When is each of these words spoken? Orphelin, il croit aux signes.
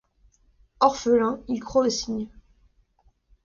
Orphelin, 0.79 1.41
il 1.47 1.59
croit 1.59 1.85
aux 1.85 1.89
signes. 1.91 2.27